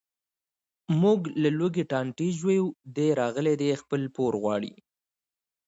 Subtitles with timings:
[1.01, 4.73] موږ له لوږې ټانټې ژویو، دی راغلی دی خپل پور غواړي.